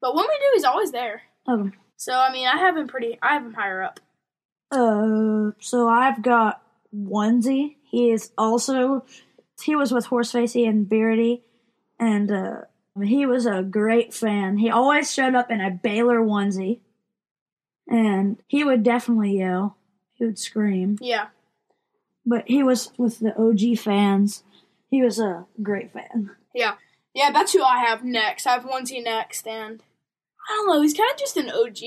but 0.00 0.14
when 0.14 0.24
we 0.26 0.34
do, 0.38 0.50
he's 0.54 0.64
always 0.64 0.92
there. 0.92 1.22
okay 1.48 1.70
So 1.96 2.12
I 2.14 2.32
mean, 2.32 2.46
I 2.46 2.56
have 2.58 2.76
him 2.76 2.88
pretty. 2.88 3.18
I 3.22 3.34
have 3.34 3.44
him 3.46 3.54
higher 3.54 3.82
up. 3.82 4.00
Uh, 4.70 5.52
so 5.60 5.88
I've 5.88 6.22
got 6.22 6.62
Onesie. 6.94 7.76
He 7.90 8.10
is 8.10 8.32
also 8.36 9.04
he 9.62 9.74
was 9.76 9.92
with 9.92 10.06
Horsefacey 10.06 10.68
and 10.68 10.88
Beardy, 10.88 11.42
and 11.98 12.30
uh, 12.30 12.56
he 13.02 13.24
was 13.26 13.46
a 13.46 13.62
great 13.62 14.12
fan. 14.12 14.58
He 14.58 14.70
always 14.70 15.12
showed 15.12 15.34
up 15.34 15.50
in 15.50 15.60
a 15.60 15.70
Baylor 15.70 16.18
onesie, 16.20 16.80
and 17.88 18.42
he 18.48 18.64
would 18.64 18.82
definitely 18.82 19.38
yell. 19.38 19.76
He 20.14 20.24
would 20.24 20.38
scream, 20.38 20.98
Yeah. 21.00 21.28
but 22.24 22.44
he 22.48 22.62
was 22.62 22.90
with 22.98 23.18
the 23.20 23.34
OG 23.38 23.78
fans. 23.78 24.42
He 24.90 25.02
was 25.02 25.18
a 25.20 25.46
great 25.62 25.92
fan. 25.92 26.30
Yeah. 26.54 26.74
Yeah, 27.16 27.30
that's 27.32 27.54
who 27.54 27.62
I 27.62 27.78
have 27.78 28.04
next. 28.04 28.46
I 28.46 28.52
have 28.52 28.64
Onesie 28.64 29.02
next, 29.02 29.46
and 29.46 29.82
I 30.50 30.54
don't 30.54 30.66
know. 30.68 30.82
He's 30.82 30.92
kind 30.92 31.10
of 31.10 31.18
just 31.18 31.38
an 31.38 31.50
OG. 31.50 31.78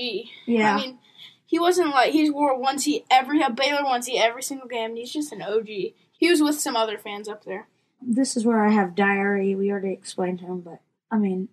Yeah, 0.46 0.74
I 0.74 0.76
mean, 0.76 0.98
he 1.46 1.60
wasn't 1.60 1.90
like 1.90 2.10
he 2.10 2.28
wore 2.28 2.60
onesie 2.60 3.04
every 3.10 3.40
a 3.40 3.48
Baylor 3.48 3.82
onesie 3.82 4.20
every 4.20 4.42
single 4.42 4.66
game. 4.68 4.96
He's 4.96 5.12
just 5.12 5.32
an 5.32 5.40
OG. 5.40 5.68
He 5.68 6.28
was 6.28 6.42
with 6.42 6.60
some 6.60 6.74
other 6.74 6.98
fans 6.98 7.28
up 7.28 7.44
there. 7.44 7.68
this 8.02 8.36
is 8.36 8.44
where 8.44 8.64
I 8.66 8.72
have 8.72 8.96
diary. 8.96 9.54
We 9.54 9.70
already 9.70 9.92
explained 9.92 10.40
him, 10.40 10.62
but 10.62 10.80
I 11.12 11.16
mean, 11.18 11.48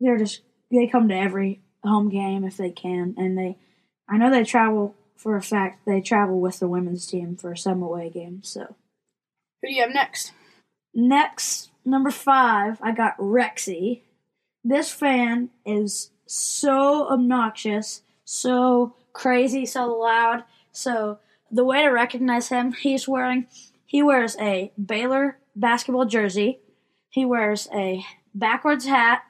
they're 0.00 0.18
just 0.18 0.40
they 0.72 0.86
come 0.86 1.08
to 1.08 1.14
every 1.14 1.60
home 1.82 2.08
game 2.08 2.42
if 2.42 2.56
they 2.56 2.70
can, 2.70 3.14
and 3.18 3.36
they 3.36 3.58
I 4.08 4.16
know 4.16 4.30
they 4.30 4.44
travel 4.44 4.94
for 5.14 5.36
a 5.36 5.42
fact 5.42 5.84
they 5.86 6.00
travel 6.00 6.40
with 6.40 6.58
the 6.58 6.68
women's 6.68 7.06
team 7.06 7.36
for 7.36 7.54
some 7.54 7.82
away 7.82 8.08
games. 8.08 8.48
So 8.48 8.60
Who 9.62 9.68
do 9.68 9.74
you 9.74 9.82
have 9.82 9.92
next? 9.92 10.32
next 10.94 11.70
number 11.84 12.10
five, 12.10 12.78
I 12.82 12.92
got 12.92 13.16
Rexy. 13.18 14.02
This 14.62 14.90
fan 14.90 15.50
is 15.64 16.10
so 16.26 17.08
obnoxious, 17.08 18.02
so 18.24 18.94
crazy, 19.12 19.66
so 19.66 19.86
loud. 19.86 20.44
So 20.72 21.18
the 21.50 21.64
way 21.64 21.82
to 21.82 21.88
recognize 21.88 22.48
him, 22.48 22.72
he's 22.80 23.08
wearing 23.08 23.46
he 23.86 24.02
wears 24.02 24.36
a 24.40 24.72
Baylor 24.82 25.38
basketball 25.54 26.06
jersey. 26.06 26.58
He 27.10 27.24
wears 27.24 27.68
a 27.72 28.04
backwards 28.34 28.86
hat, 28.86 29.22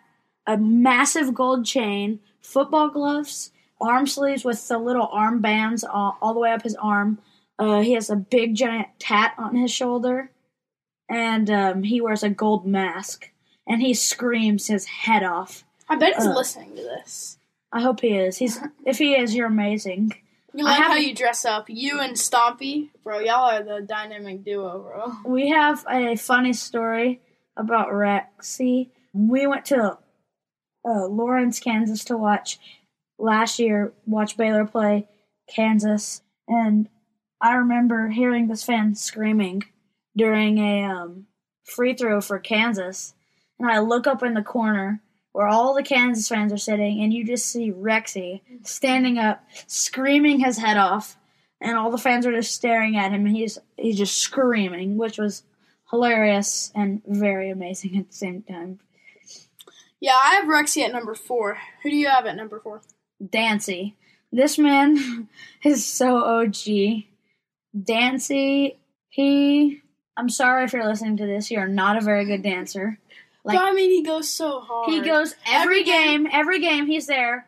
a 0.47 0.57
massive 0.57 1.35
gold 1.35 1.67
chain, 1.67 2.21
football 2.41 2.89
gloves, 2.89 3.51
arm 3.79 4.07
sleeves 4.07 4.43
with 4.43 4.67
the 4.67 4.79
little 4.79 5.09
arm 5.13 5.41
bands 5.41 5.85
all, 5.85 6.17
all 6.23 6.33
the 6.33 6.41
way 6.41 6.51
up 6.51 6.63
his 6.63 6.77
arm. 6.77 7.19
Uh, 7.59 7.81
he 7.81 7.93
has 7.93 8.09
a 8.09 8.17
big 8.17 8.55
giant 8.55 8.89
tat 8.99 9.35
on 9.37 9.55
his 9.55 9.71
shoulder, 9.71 10.31
and 11.09 11.51
um, 11.51 11.83
he 11.83 12.01
wears 12.01 12.23
a 12.23 12.31
gold 12.31 12.67
mask. 12.67 13.31
And 13.67 13.81
he 13.81 13.95
screams 13.95 14.67
his 14.67 14.85
head 14.85 15.23
off. 15.23 15.65
I 15.89 15.97
bet 15.97 16.17
he's 16.17 16.27
Uh. 16.27 16.35
listening 16.35 16.77
to 16.77 16.83
this. 16.83 17.39
I 17.73 17.81
hope 17.81 18.01
he 18.01 18.09
is. 18.15 18.37
He's 18.37 18.61
if 18.85 18.99
he 18.99 19.15
is, 19.15 19.35
you're 19.35 19.47
amazing. 19.47 20.13
You 20.53 20.65
like 20.65 20.77
how 20.81 20.95
you 20.97 21.15
dress 21.15 21.45
up. 21.47 21.65
You 21.71 21.99
and 21.99 22.15
Stompy, 22.15 22.91
bro. 23.03 23.21
Y'all 23.21 23.51
are 23.51 23.63
the 23.63 23.81
dynamic 23.81 24.45
duo, 24.45 24.79
bro. 24.81 25.13
We 25.33 25.49
have 25.49 25.85
a 25.91 26.15
funny 26.17 26.53
story 26.53 27.21
about 27.57 27.89
Rexy. 27.89 28.91
We 29.15 29.47
went 29.47 29.65
to 29.67 29.97
uh, 30.87 31.07
Lawrence, 31.07 31.59
Kansas 31.59 32.05
to 32.05 32.19
watch 32.19 32.59
last 33.19 33.59
year, 33.59 33.93
watch 34.07 34.37
Baylor 34.37 34.67
play 34.67 35.09
Kansas. 35.49 36.21
And 36.47 36.89
I 37.41 37.55
remember 37.55 38.09
hearing 38.11 38.47
this 38.49 38.63
fan 38.63 38.95
screaming 38.95 39.65
during 40.17 40.59
a 40.59 40.85
um, 40.85 41.27
free 41.65 41.95
throw 41.95 42.21
for 42.21 42.39
Kansas. 42.39 43.15
And 43.59 43.71
I 43.71 43.79
look 43.81 44.07
up 44.07 44.23
in 44.23 44.35
the 44.35 44.43
corner 44.43 45.01
where 45.33 45.49
all 45.49 45.75
the 45.75 45.83
Kansas 45.83 46.29
fans 46.29 46.53
are 46.53 46.59
sitting, 46.59 47.03
and 47.03 47.13
you 47.13 47.25
just 47.25 47.47
see 47.47 47.73
Rexy 47.73 48.41
standing 48.63 49.19
up, 49.19 49.45
screaming 49.67 50.39
his 50.39 50.59
head 50.59 50.77
off, 50.77 51.17
and 51.61 51.77
all 51.77 51.91
the 51.91 51.99
fans 51.99 52.25
are 52.25 52.33
just 52.33 52.55
staring 52.55 52.97
at 52.97 53.11
him, 53.11 53.27
and 53.27 53.37
he's 53.37 53.59
he's 53.77 53.99
just 53.99 54.19
screaming, 54.19 54.97
which 54.97 55.19
was 55.19 55.43
hilarious 55.91 56.71
and 56.75 57.03
very 57.05 57.51
amazing 57.51 57.97
at 57.97 58.09
the 58.09 58.15
same 58.15 58.43
time. 58.43 58.79
Yeah, 60.01 60.15
I 60.15 60.35
have 60.35 60.45
Rexy 60.45 60.83
at 60.83 60.93
number 60.93 61.15
four. 61.15 61.59
Who 61.83 61.91
do 61.91 61.97
you 61.97 62.09
have 62.09 62.27
at 62.27 62.37
number 62.37 62.61
four? 62.61 62.83
Dancy, 63.27 63.97
this 64.31 64.59
man 64.59 65.29
is 65.65 65.85
so 65.85 66.19
OG. 66.19 67.05
Dancy, 67.83 68.79
he. 69.09 69.81
I'm 70.17 70.29
sorry 70.29 70.65
if 70.65 70.73
you're 70.73 70.87
listening 70.87 71.17
to 71.19 71.27
this. 71.27 71.51
You're 71.51 71.67
not 71.69 71.97
a 71.97 72.01
very 72.01 72.25
good 72.25 72.43
dancer. 72.43 72.99
Like 73.45 73.57
but 73.59 73.65
I 73.67 73.73
mean, 73.73 73.91
he 73.91 74.03
goes 74.03 74.29
so 74.29 74.61
hard. 74.61 74.91
He 74.91 75.01
goes 75.01 75.35
every, 75.47 75.81
Every 75.81 75.85
game, 75.85 76.27
every 76.33 76.61
game 76.61 76.87
he's 76.87 77.07
there. 77.07 77.47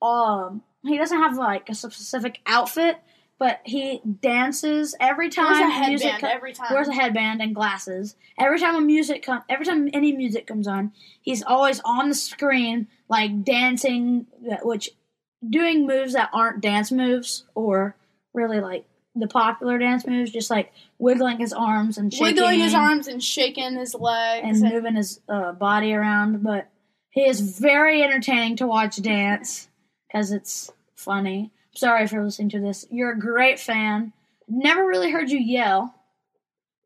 Um, 0.00 0.62
he 0.84 0.98
doesn't 0.98 1.16
have 1.18 1.36
like 1.36 1.68
a 1.68 1.74
specific 1.74 2.40
outfit, 2.46 2.96
but 3.38 3.60
he 3.64 4.00
dances 4.20 4.94
every 5.00 5.26
Wears 5.26 5.34
time 5.36 5.62
a 5.62 5.70
headband 5.70 5.88
music 5.90 6.12
co- 6.20 6.26
every 6.28 6.52
time. 6.52 6.66
wears 6.72 6.88
a 6.88 6.92
headband 6.92 7.40
and 7.40 7.54
glasses. 7.54 8.16
Every 8.38 8.58
time 8.58 8.74
a 8.74 8.80
music 8.80 9.22
come, 9.22 9.42
every 9.48 9.64
time 9.64 9.88
any 9.92 10.12
music 10.12 10.46
comes 10.46 10.66
on, 10.66 10.92
he's 11.22 11.42
always 11.42 11.80
on 11.84 12.08
the 12.08 12.14
screen 12.14 12.88
like 13.08 13.44
dancing, 13.44 14.26
which 14.62 14.90
doing 15.48 15.86
moves 15.86 16.12
that 16.14 16.30
aren't 16.32 16.60
dance 16.60 16.90
moves 16.92 17.44
or 17.54 17.96
really 18.34 18.60
like 18.60 18.84
the 19.14 19.26
popular 19.26 19.78
dance 19.78 20.06
moves, 20.06 20.30
just 20.30 20.50
like 20.50 20.72
wiggling 20.98 21.38
his 21.38 21.52
arms 21.52 21.98
and 21.98 22.12
shaking 22.12 22.26
wiggling 22.26 22.60
his 22.60 22.74
arms 22.74 23.08
and 23.08 23.22
shaking 23.22 23.76
his 23.76 23.94
legs. 23.94 24.60
and 24.62 24.72
moving 24.72 24.96
his 24.96 25.20
uh, 25.28 25.52
body 25.52 25.92
around. 25.92 26.42
But 26.42 26.68
he 27.10 27.26
is 27.26 27.58
very 27.58 28.02
entertaining 28.02 28.56
to 28.56 28.66
watch 28.66 29.00
dance 29.02 29.68
because 30.08 30.32
it's 30.32 30.72
funny. 30.94 31.50
Sorry 31.74 32.04
if 32.04 32.12
you're 32.12 32.24
listening 32.24 32.50
to 32.50 32.60
this. 32.60 32.86
You're 32.90 33.12
a 33.12 33.18
great 33.18 33.60
fan. 33.60 34.12
Never 34.48 34.84
really 34.86 35.10
heard 35.10 35.30
you 35.30 35.38
yell, 35.38 35.94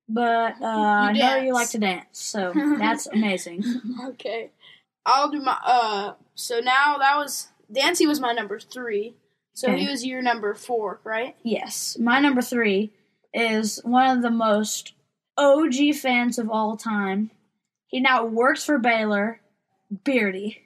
but 0.08 0.54
uh, 0.60 0.66
I 0.66 1.12
know 1.12 1.36
you 1.36 1.52
like 1.52 1.70
to 1.70 1.78
dance, 1.78 2.06
so 2.12 2.52
that's 2.78 3.06
amazing. 3.06 3.64
okay, 4.04 4.50
I'll 5.04 5.30
do 5.30 5.40
my. 5.40 5.58
Uh, 5.64 6.14
so 6.34 6.60
now 6.60 6.98
that 6.98 7.16
was 7.16 7.48
Dancy 7.72 8.06
was 8.06 8.20
my 8.20 8.32
number 8.32 8.58
three. 8.60 9.14
So 9.56 9.68
Okay. 9.68 9.84
he 9.84 9.88
was 9.88 10.04
your 10.04 10.20
number 10.20 10.52
four, 10.52 11.00
right? 11.02 11.34
Yes, 11.42 11.96
my 11.98 12.20
number 12.20 12.42
three 12.42 12.92
is 13.32 13.80
one 13.84 14.14
of 14.14 14.22
the 14.22 14.30
most 14.30 14.92
OG 15.38 15.94
fans 15.94 16.38
of 16.38 16.50
all 16.50 16.76
time. 16.76 17.30
He 17.86 17.98
now 17.98 18.26
works 18.26 18.64
for 18.66 18.76
Baylor, 18.78 19.40
Beardy. 20.04 20.58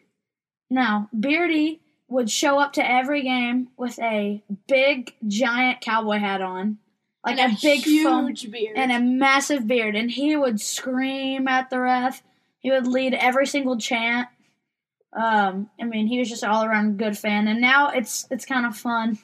Now, 0.68 1.08
Beardy 1.18 1.80
would 2.08 2.30
show 2.32 2.58
up 2.58 2.72
to 2.72 2.84
every 2.90 3.22
game 3.22 3.68
with 3.76 3.96
a 4.00 4.42
big, 4.66 5.14
giant 5.24 5.80
cowboy 5.80 6.18
hat 6.18 6.40
on, 6.42 6.78
like 7.24 7.38
and 7.38 7.52
a, 7.56 7.58
big 7.62 7.84
foam 8.02 8.34
beard. 8.50 8.76
and 8.76 8.90
a 8.90 8.98
massive 8.98 9.68
beard, 9.68 9.94
and 9.94 10.10
he 10.10 10.34
would 10.34 10.60
scream 10.60 11.46
at 11.46 11.70
the 11.70 11.78
ref. 11.78 12.24
He 12.58 12.72
would 12.72 12.88
lead 12.88 13.14
every 13.14 13.46
single 13.46 13.78
chant. 13.78 14.28
Um, 15.12 15.68
I 15.80 15.84
mean, 15.84 16.06
he 16.06 16.18
was 16.18 16.28
just 16.28 16.44
all 16.44 16.64
around 16.64 16.98
good 16.98 17.18
fan, 17.18 17.48
and 17.48 17.60
now 17.60 17.88
it's 17.90 18.26
it's 18.30 18.44
kind 18.44 18.64
of 18.66 18.76
fun 18.76 19.18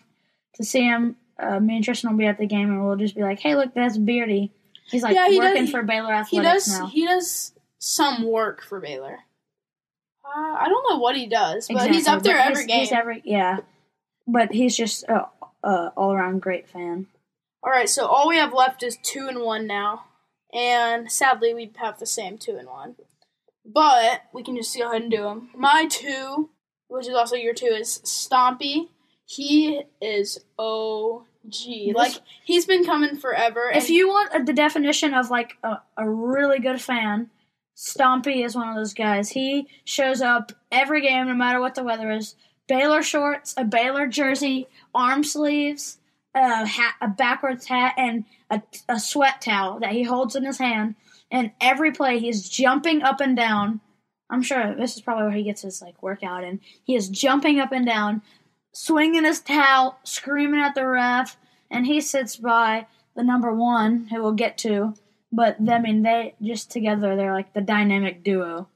to 0.54 0.64
see 0.64 0.82
him. 0.82 1.16
Uh, 1.38 1.60
me 1.60 1.76
and 1.76 1.84
Tristan 1.84 2.10
will 2.10 2.18
be 2.18 2.26
at 2.26 2.38
the 2.38 2.46
game, 2.46 2.70
and 2.70 2.84
we'll 2.84 2.96
just 2.96 3.14
be 3.14 3.22
like, 3.22 3.38
"Hey, 3.38 3.54
look, 3.54 3.72
that's 3.74 3.96
Beardy." 3.98 4.50
He's 4.90 5.02
like 5.02 5.14
Yeah, 5.14 5.28
he 5.28 5.38
working 5.38 5.62
does- 5.64 5.70
for 5.70 5.82
Baylor 5.82 6.12
Athletics 6.12 6.30
he 6.30 6.40
does 6.40 6.68
now. 6.80 6.86
he 6.86 7.04
does 7.06 7.52
some 7.78 8.24
work 8.24 8.62
for 8.62 8.80
Baylor. 8.80 9.18
Uh, 10.24 10.56
I 10.58 10.68
don't 10.68 10.90
know 10.90 10.98
what 10.98 11.16
he 11.16 11.26
does, 11.26 11.68
but 11.68 11.90
he's 11.90 12.06
up 12.08 12.22
there 12.22 12.38
every 12.38 12.54
he's- 12.62 12.66
game. 12.66 12.80
He's 12.80 12.92
every 12.92 13.22
yeah, 13.24 13.58
but 14.26 14.52
he's 14.52 14.76
just 14.76 15.04
a, 15.04 15.28
a 15.62 15.92
all 15.96 16.12
around 16.12 16.40
great 16.42 16.68
fan. 16.68 17.06
All 17.62 17.70
right, 17.70 17.88
so 17.88 18.06
all 18.06 18.28
we 18.28 18.36
have 18.38 18.52
left 18.52 18.82
is 18.82 18.96
two 19.02 19.28
and 19.28 19.40
one 19.40 19.66
now, 19.66 20.04
and 20.52 21.10
sadly 21.10 21.52
we 21.54 21.70
have 21.76 21.98
the 21.98 22.06
same 22.06 22.38
two 22.38 22.56
and 22.56 22.68
one. 22.68 22.96
But 23.66 24.22
we 24.32 24.42
can 24.42 24.56
just 24.56 24.76
go 24.76 24.88
ahead 24.88 25.02
and 25.02 25.10
do 25.10 25.22
them. 25.22 25.50
My 25.56 25.86
two, 25.90 26.50
which 26.88 27.08
is 27.08 27.14
also 27.14 27.36
your 27.36 27.54
two, 27.54 27.66
is 27.66 28.00
Stompy. 28.04 28.88
He 29.24 29.82
is 30.00 30.44
OG. 30.58 31.94
Like 31.94 32.14
he's 32.44 32.66
been 32.66 32.84
coming 32.84 33.16
forever. 33.16 33.70
If 33.74 33.90
you 33.90 34.08
want 34.08 34.46
the 34.46 34.52
definition 34.52 35.14
of 35.14 35.30
like 35.30 35.54
a, 35.62 35.78
a 35.96 36.08
really 36.08 36.60
good 36.60 36.80
fan, 36.80 37.30
Stompy 37.76 38.44
is 38.44 38.54
one 38.54 38.68
of 38.68 38.76
those 38.76 38.94
guys. 38.94 39.30
He 39.30 39.68
shows 39.84 40.22
up 40.22 40.52
every 40.72 41.02
game, 41.02 41.26
no 41.26 41.34
matter 41.34 41.60
what 41.60 41.74
the 41.74 41.84
weather 41.84 42.10
is. 42.10 42.34
Baylor 42.68 43.02
shorts, 43.02 43.54
a 43.56 43.64
Baylor 43.64 44.06
jersey, 44.06 44.66
arm 44.94 45.22
sleeves, 45.22 45.98
a 46.34 46.66
hat, 46.66 46.94
a 47.00 47.08
backwards 47.08 47.66
hat, 47.66 47.94
and 47.96 48.24
a, 48.50 48.62
a 48.88 48.98
sweat 48.98 49.40
towel 49.40 49.80
that 49.80 49.92
he 49.92 50.04
holds 50.04 50.34
in 50.34 50.44
his 50.44 50.58
hand. 50.58 50.94
And 51.30 51.52
every 51.60 51.92
play, 51.92 52.18
he's 52.18 52.48
jumping 52.48 53.02
up 53.02 53.20
and 53.20 53.36
down. 53.36 53.80
I'm 54.30 54.42
sure 54.42 54.74
this 54.74 54.96
is 54.96 55.02
probably 55.02 55.24
where 55.24 55.32
he 55.32 55.42
gets 55.42 55.62
his 55.62 55.80
like 55.82 56.02
workout 56.02 56.44
in. 56.44 56.60
He 56.84 56.94
is 56.96 57.08
jumping 57.08 57.60
up 57.60 57.72
and 57.72 57.86
down, 57.86 58.22
swinging 58.72 59.24
his 59.24 59.40
towel, 59.40 59.98
screaming 60.04 60.60
at 60.60 60.74
the 60.74 60.86
ref, 60.86 61.36
and 61.70 61.86
he 61.86 62.00
sits 62.00 62.36
by 62.36 62.86
the 63.14 63.22
number 63.24 63.52
one, 63.52 64.06
who 64.08 64.22
we'll 64.22 64.32
get 64.32 64.58
to. 64.58 64.94
But 65.32 65.56
I 65.68 65.78
mean, 65.78 66.02
they 66.02 66.34
just 66.42 66.70
together, 66.70 67.16
they're 67.16 67.32
like 67.32 67.52
the 67.52 67.60
dynamic 67.60 68.22
duo 68.22 68.68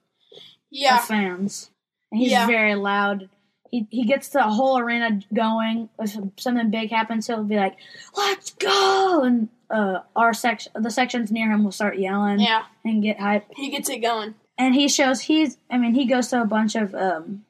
yeah, 0.70 0.98
of 0.98 1.04
fans. 1.04 1.70
And 2.10 2.20
he's 2.20 2.32
Yeah. 2.32 2.46
very 2.46 2.74
loud. 2.74 3.28
He 3.70 3.86
he 3.90 4.04
gets 4.04 4.28
the 4.28 4.42
whole 4.42 4.78
arena 4.78 5.20
going. 5.32 5.88
If 5.98 6.16
something 6.36 6.70
big 6.70 6.90
happens, 6.90 7.26
he'll 7.26 7.44
be 7.44 7.56
like, 7.56 7.76
"Let's 8.16 8.50
go!" 8.52 9.22
And 9.22 9.48
uh, 9.70 10.00
our 10.16 10.34
section, 10.34 10.72
the 10.74 10.90
sections 10.90 11.30
near 11.30 11.50
him, 11.50 11.64
will 11.64 11.72
start 11.72 11.98
yelling 11.98 12.40
yeah, 12.40 12.64
and 12.84 13.02
get 13.02 13.20
hype. 13.20 13.46
he 13.54 13.70
gets 13.70 13.88
it 13.88 13.98
going. 13.98 14.34
And 14.58 14.74
he 14.74 14.88
shows 14.88 15.22
he's. 15.22 15.58
I 15.70 15.78
mean, 15.78 15.94
he 15.94 16.06
goes 16.06 16.28
to 16.28 16.42
a 16.42 16.46
bunch 16.46 16.74
of 16.74 16.94
um, 16.94 17.44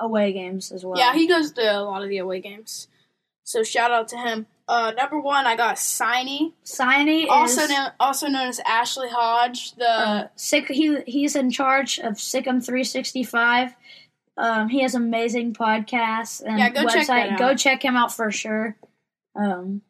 away 0.00 0.32
games 0.32 0.72
as 0.72 0.84
well. 0.84 0.98
Yeah, 0.98 1.14
he 1.14 1.26
goes 1.26 1.52
to 1.52 1.62
a 1.62 1.80
lot 1.80 2.02
of 2.02 2.08
the 2.08 2.18
away 2.18 2.40
games. 2.40 2.88
So 3.44 3.62
shout 3.62 3.90
out 3.90 4.08
to 4.08 4.16
him. 4.16 4.46
Uh, 4.68 4.92
number 4.96 5.20
one, 5.20 5.46
I 5.46 5.56
got 5.56 5.78
Signy, 5.78 6.54
Signy 6.62 7.28
also 7.28 7.62
is 7.62 7.68
known 7.68 7.90
also 7.98 8.28
known 8.28 8.48
as 8.48 8.60
Ashley 8.60 9.08
Hodge. 9.10 9.74
The 9.74 9.88
uh, 9.88 10.28
sick. 10.36 10.68
He 10.68 11.00
he's 11.06 11.34
in 11.34 11.50
charge 11.50 11.98
of 11.98 12.20
Sic 12.20 12.46
'Em 12.46 12.60
365. 12.60 13.74
Um, 14.36 14.68
he 14.70 14.80
has 14.82 14.94
amazing 14.94 15.52
podcasts 15.54 16.40
and 16.42 16.58
Yeah, 16.58 16.70
go 16.70 16.84
website. 16.86 17.06
check 17.06 17.38
Go 17.38 17.54
check 17.54 17.84
him 17.84 17.96
out 17.96 18.12
for 18.14 18.30
sure. 18.30 18.76
Um, 19.36 19.82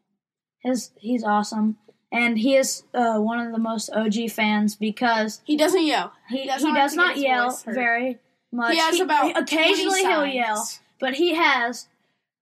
his 0.60 0.90
he's 0.98 1.24
awesome, 1.24 1.76
and 2.10 2.38
he 2.38 2.56
is 2.56 2.84
uh, 2.94 3.18
one 3.18 3.44
of 3.44 3.52
the 3.52 3.58
most 3.58 3.90
OG 3.90 4.30
fans 4.30 4.74
because 4.76 5.40
he 5.44 5.56
doesn't 5.56 5.84
yell. 5.84 6.12
he 6.28 6.36
He 6.36 6.42
he, 6.42 6.48
doesn't 6.48 6.74
does 6.74 6.94
not 6.94 7.16
yell 7.16 7.60
very 7.66 8.18
much. 8.52 8.72
He 8.74 8.78
has 8.78 9.00
about 9.00 9.36
occasionally 9.40 10.02
20 10.02 10.14
he'll 10.14 10.26
yell, 10.26 10.68
but 11.00 11.14
he 11.14 11.34
has 11.34 11.88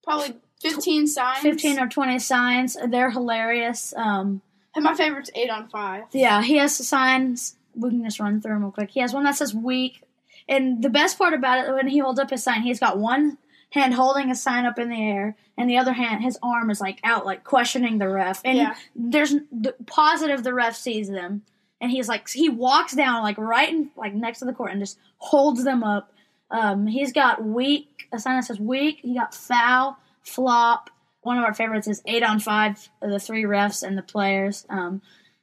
Probably 0.02 0.36
fifteen 0.60 1.06
signs. 1.06 1.40
15 1.40 1.78
or 1.78 1.88
20 1.88 2.18
signs. 2.18 2.76
They're 2.88 3.10
hilarious. 3.10 3.92
Um, 3.96 4.40
And 4.74 4.84
my 4.84 4.94
favorite's 4.94 5.30
eight 5.34 5.50
on 5.50 5.68
five. 5.68 6.04
Yeah, 6.12 6.42
he 6.42 6.56
has 6.56 6.74
signs. 6.76 7.56
We 7.74 7.90
can 7.90 8.02
just 8.04 8.18
run 8.20 8.40
through 8.40 8.54
them 8.54 8.62
real 8.62 8.72
quick. 8.72 8.90
He 8.90 9.00
has 9.00 9.12
one 9.14 9.24
that 9.24 9.36
says 9.36 9.54
weak. 9.54 10.02
And 10.50 10.82
the 10.82 10.90
best 10.90 11.16
part 11.16 11.32
about 11.32 11.64
it, 11.66 11.72
when 11.72 11.86
he 11.88 11.98
holds 11.98 12.18
up 12.20 12.28
his 12.30 12.42
sign, 12.42 12.62
he's 12.62 12.80
got 12.80 12.98
one 12.98 13.38
hand 13.70 13.94
holding 13.94 14.30
a 14.30 14.34
sign 14.34 14.66
up 14.66 14.78
in 14.80 14.88
the 14.90 15.00
air, 15.00 15.36
and 15.56 15.70
the 15.70 15.78
other 15.78 15.92
hand, 15.92 16.22
his 16.24 16.36
arm 16.42 16.70
is 16.70 16.80
like 16.80 16.98
out, 17.04 17.24
like 17.24 17.44
questioning 17.44 17.98
the 17.98 18.08
ref. 18.08 18.42
And 18.44 18.58
Yeah. 18.58 18.74
there's 18.96 19.30
the, 19.52 19.74
positive 19.86 20.42
the 20.42 20.52
ref 20.52 20.74
sees 20.76 21.08
them, 21.08 21.42
and 21.80 21.90
he's 21.92 22.08
like, 22.08 22.28
he 22.28 22.48
walks 22.48 22.94
down 22.94 23.22
like 23.22 23.38
right 23.38 23.68
in, 23.68 23.90
like 23.96 24.12
next 24.12 24.40
to 24.40 24.44
the 24.44 24.52
court 24.52 24.72
and 24.72 24.80
just 24.80 24.98
holds 25.18 25.62
them 25.62 25.84
up. 25.84 26.12
Um, 26.50 26.88
he's 26.88 27.12
got 27.12 27.44
weak, 27.44 28.08
a 28.12 28.18
sign 28.18 28.34
that 28.34 28.44
says 28.44 28.58
weak. 28.58 28.98
He 29.02 29.14
got 29.14 29.34
foul, 29.34 29.96
flop. 30.24 30.90
One 31.22 31.38
of 31.38 31.44
our 31.44 31.54
favorites 31.54 31.86
is 31.86 32.02
eight 32.06 32.24
on 32.24 32.40
five. 32.40 32.88
The 33.00 33.20
three 33.20 33.44
refs 33.44 33.84
and 33.86 33.96
the 33.96 34.02
players. 34.02 34.66
Um, 34.68 35.00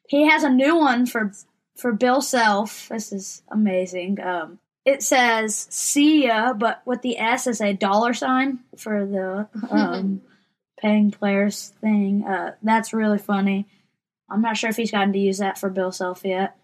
he 0.10 0.28
has 0.28 0.44
a 0.44 0.50
new 0.50 0.76
one 0.76 1.06
for 1.06 1.32
for 1.78 1.94
Bill 1.94 2.22
Self. 2.22 2.90
This 2.90 3.14
is 3.14 3.42
amazing. 3.50 4.20
Um, 4.22 4.60
it 4.88 5.04
says 5.04 5.68
"see 5.70 6.28
ya," 6.28 6.54
but 6.54 6.82
with 6.86 7.02
the 7.02 7.20
S 7.20 7.46
as 7.46 7.60
a 7.60 7.74
dollar 7.74 8.14
sign 8.14 8.60
for 8.78 9.06
the 9.06 9.48
um, 9.70 10.22
paying 10.80 11.12
players 11.12 11.74
thing. 11.82 12.24
Uh, 12.26 12.56
that's 12.64 12.94
really 12.94 13.18
funny. 13.18 13.68
I'm 14.30 14.42
not 14.42 14.56
sure 14.56 14.70
if 14.70 14.78
he's 14.78 14.92
gotten 14.92 15.12
to 15.12 15.20
use 15.20 15.40
that 15.40 15.58
for 15.58 15.70
Bill 15.70 15.92
Self 15.92 16.22
yet. 16.24 16.56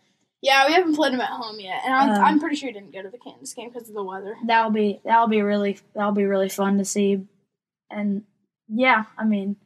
Yeah, 0.42 0.68
we 0.68 0.74
haven't 0.74 0.96
played 0.96 1.14
him 1.14 1.20
at 1.20 1.30
home 1.30 1.60
yet, 1.60 1.82
and 1.86 1.94
I'm, 1.94 2.10
Um, 2.12 2.24
I'm 2.24 2.40
pretty 2.40 2.56
sure 2.56 2.68
he 2.70 2.74
didn't 2.74 2.94
go 2.94 3.02
to 3.02 3.10
the 3.10 3.18
Kansas 3.18 3.54
game 3.54 3.70
because 3.70 3.90
of 3.90 3.96
the 3.96 4.04
weather. 4.04 4.36
That'll 4.46 4.72
be 4.72 5.02
that'll 5.04 5.28
be 5.28 5.42
really 5.42 5.80
that'll 5.94 6.14
be 6.14 6.24
really 6.26 6.50
fun 6.50 6.78
to 6.78 6.86
see. 6.86 7.26
And 7.92 8.24
yeah, 8.70 9.04
I 9.18 9.26
mean, 9.26 9.58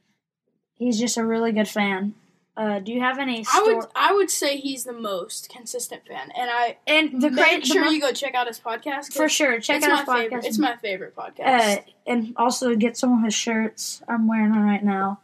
he's 0.74 1.00
just 1.00 1.18
a 1.18 1.26
really 1.26 1.52
good 1.52 1.68
fan. 1.68 2.16
Uh, 2.58 2.80
do 2.80 2.92
you 2.92 3.00
have 3.00 3.20
any? 3.20 3.46
I 3.54 3.62
would 3.62 3.86
I 3.96 4.14
would 4.14 4.32
say 4.32 4.58
he's 4.58 4.84
the 4.84 4.92
most 4.94 5.48
consistent 5.48 6.08
fan, 6.08 6.32
and 6.36 6.50
I 6.50 6.78
and 6.88 7.22
the 7.22 7.30
make 7.30 7.46
cra- 7.46 7.60
the 7.60 7.66
sure 7.68 7.86
mo- 7.86 7.92
you 7.92 8.02
go 8.02 8.12
check 8.12 8.34
out 8.34 8.48
his 8.48 8.60
podcast 8.60 9.14
for 9.14 9.30
sure. 9.30 9.60
Check 9.60 9.84
out 9.84 10.00
his 10.00 10.10
podcast. 10.10 10.22
favorite. 10.24 10.46
It's 10.46 10.58
my 10.58 10.76
favorite 10.78 11.16
podcast. 11.16 11.78
uh, 11.78 11.82
and 12.08 12.34
also 12.36 12.76
get 12.76 12.98
some 12.98 13.16
of 13.16 13.24
his 13.24 13.36
shirts. 13.36 14.02
I'm 14.08 14.28
wearing 14.28 14.52
them 14.54 14.64
right 14.66 14.84
now. 14.84 15.20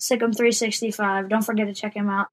Sic 0.00 0.20
'Em 0.20 0.32
365. 0.32 1.28
Don't 1.28 1.42
forget 1.42 1.68
to 1.68 1.72
check 1.72 1.94
him 1.94 2.10
out. 2.10 2.26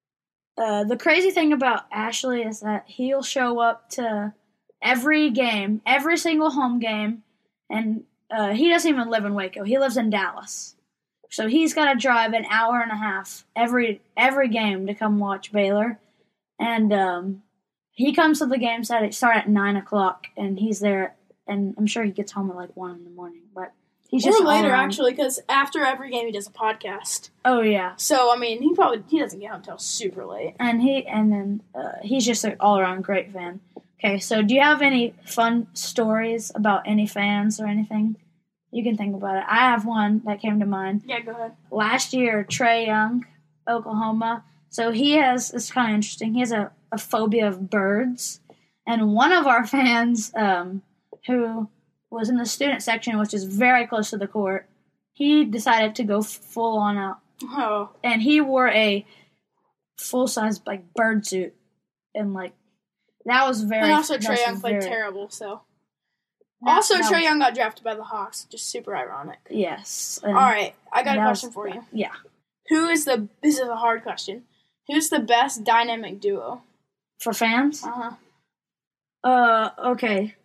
Uh, 0.57 0.83
the 0.83 0.97
crazy 0.97 1.29
thing 1.29 1.53
about 1.53 1.83
Ashley 1.91 2.41
is 2.41 2.61
that 2.61 2.85
he'll 2.87 3.21
show 3.21 3.59
up 3.59 3.87
to 3.91 4.33
every 4.81 5.29
game, 5.29 5.81
every 5.85 6.17
single 6.17 6.49
home 6.49 6.79
game, 6.79 7.21
and 7.69 8.03
uh, 8.31 8.49
he 8.53 8.67
doesn't 8.69 8.89
even 8.89 9.09
live 9.11 9.25
in 9.25 9.35
Waco. 9.35 9.63
He 9.63 9.77
lives 9.77 9.95
in 9.95 10.09
Dallas, 10.09 10.75
so 11.29 11.47
he's 11.47 11.73
got 11.73 11.93
to 11.93 11.99
drive 11.99 12.33
an 12.33 12.45
hour 12.49 12.79
and 12.81 12.91
a 12.91 12.95
half 12.97 13.45
every 13.55 14.01
every 14.17 14.49
game 14.49 14.87
to 14.87 14.93
come 14.93 15.19
watch 15.19 15.51
Baylor, 15.51 15.99
and 16.59 16.91
um, 16.93 17.43
he 17.91 18.13
comes 18.13 18.39
to 18.39 18.45
the 18.45 18.57
games 18.57 18.87
that 18.89 19.13
start 19.13 19.37
at 19.37 19.49
nine 19.49 19.75
o'clock, 19.75 20.27
and 20.37 20.59
he's 20.59 20.79
there 20.79 21.15
and 21.49 21.75
I'm 21.77 21.87
sure 21.87 22.03
he 22.03 22.11
gets 22.11 22.31
home 22.31 22.49
at 22.49 22.55
like 22.55 22.77
one 22.77 22.91
in 22.95 23.03
the 23.03 23.09
morning. 23.09 23.41
But 23.53 23.73
he's 24.09 24.23
just 24.23 24.39
or 24.39 24.45
later, 24.45 24.71
actually, 24.71 25.11
because 25.11 25.39
after 25.49 25.83
every 25.83 26.11
game 26.11 26.27
he 26.27 26.31
does 26.31 26.47
a 26.47 26.51
podcast. 26.51 27.29
Oh 27.43 27.61
yeah, 27.61 27.95
So 27.97 28.31
I 28.31 28.37
mean, 28.37 28.61
he 28.61 28.73
probably 28.73 29.03
he 29.09 29.19
doesn't 29.19 29.39
get 29.39 29.49
home 29.49 29.59
until 29.59 29.77
super 29.77 30.25
late. 30.25 30.55
and 30.59 30.81
he 30.81 31.05
and 31.05 31.31
then 31.31 31.63
uh, 31.75 31.93
he's 32.03 32.25
just 32.25 32.45
an 32.45 32.55
all 32.59 32.79
around 32.79 33.03
great 33.03 33.33
fan. 33.33 33.59
Okay, 33.99 34.19
so 34.19 34.41
do 34.41 34.53
you 34.53 34.61
have 34.61 34.81
any 34.81 35.13
fun 35.25 35.67
stories 35.73 36.53
about 36.55 36.83
any 36.85 37.05
fans 37.05 37.59
or 37.59 37.65
anything? 37.67 38.15
You 38.71 38.83
can 38.83 38.97
think 38.97 39.15
about 39.15 39.37
it. 39.37 39.43
I 39.47 39.69
have 39.71 39.85
one 39.85 40.21
that 40.25 40.39
came 40.41 40.59
to 40.59 40.65
mind. 40.65 41.03
Yeah, 41.05 41.21
go 41.21 41.31
ahead. 41.31 41.53
last 41.71 42.13
year, 42.13 42.45
Trae 42.47 42.85
Young, 42.85 43.25
Oklahoma. 43.67 44.43
So 44.69 44.91
he 44.91 45.13
has, 45.13 45.51
it's 45.51 45.71
kind 45.71 45.89
of 45.91 45.95
interesting, 45.95 46.33
he 46.35 46.41
has 46.41 46.51
a, 46.51 46.71
a 46.91 46.97
phobia 46.99 47.47
of 47.47 47.69
birds. 47.69 48.39
And 48.85 49.13
one 49.13 49.31
of 49.31 49.47
our 49.47 49.65
fans, 49.75 50.31
um, 50.35 50.83
who 51.27 51.69
was 52.11 52.29
in 52.29 52.37
the 52.37 52.45
student 52.45 52.83
section, 52.83 53.17
which 53.19 53.33
is 53.33 53.43
very 53.45 53.87
close 53.87 54.11
to 54.11 54.17
the 54.17 54.27
court, 54.27 54.67
he 55.13 55.45
decided 55.45 55.95
to 55.95 56.03
go 56.03 56.19
f- 56.19 56.27
full 56.27 56.77
on 56.77 56.97
out. 56.97 57.17
Oh, 57.43 57.89
And 58.03 58.21
he 58.21 58.39
wore 58.41 58.67
a 58.69 59.05
full 59.97 60.27
size, 60.27 60.61
like, 60.65 60.93
bird 60.93 61.25
suit. 61.25 61.53
And, 62.13 62.33
like, 62.33 62.53
that 63.25 63.47
was 63.47 63.61
very. 63.63 63.83
and 63.83 63.91
also 63.93 64.17
Trae 64.17 64.37
Young 64.45 64.59
played 64.61 64.81
very- 64.81 64.91
terrible. 64.91 65.29
So 65.29 65.61
also 66.65 66.95
Trae 66.95 67.23
Young 67.23 67.39
got 67.39 67.53
drafted 67.55 67.83
by 67.83 67.95
the 67.95 68.03
Hawks. 68.03 68.45
Just 68.49 68.67
super 68.69 68.95
ironic. 68.95 69.39
Yes. 69.49 70.19
All 70.23 70.33
right, 70.33 70.75
I 70.91 71.03
got 71.03 71.17
a 71.17 71.21
question 71.21 71.51
for 71.51 71.67
you. 71.67 71.83
Yeah. 71.91 72.11
Who 72.69 72.87
is 72.87 73.05
the? 73.05 73.27
This 73.41 73.57
is 73.57 73.67
a 73.67 73.75
hard 73.75 74.03
question. 74.03 74.43
Who's 74.87 75.09
the 75.09 75.19
best 75.19 75.63
dynamic 75.63 76.19
duo? 76.19 76.61
For 77.19 77.33
fans? 77.33 77.83
Uh 77.83 77.91
huh. 77.91 78.11
Uh, 79.23 79.69
okay. 79.91 80.35